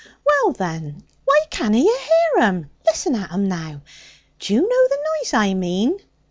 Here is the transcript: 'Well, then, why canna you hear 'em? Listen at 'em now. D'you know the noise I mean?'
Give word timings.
'Well, 0.25 0.53
then, 0.53 1.03
why 1.25 1.45
canna 1.51 1.77
you 1.77 1.95
hear 2.35 2.41
'em? 2.43 2.71
Listen 2.87 3.13
at 3.13 3.31
'em 3.31 3.47
now. 3.47 3.83
D'you 4.39 4.59
know 4.59 4.87
the 4.89 4.97
noise 5.21 5.31
I 5.35 5.53
mean?' 5.53 5.95